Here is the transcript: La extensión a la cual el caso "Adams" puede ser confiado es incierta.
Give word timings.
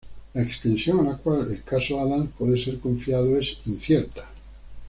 La 0.33 0.41
extensión 0.41 0.99
a 0.99 1.11
la 1.11 1.17
cual 1.17 1.51
el 1.51 1.61
caso 1.61 1.99
"Adams" 2.01 2.31
puede 2.35 2.57
ser 2.57 2.79
confiado 2.79 3.37
es 3.37 3.55
incierta. 3.67 4.27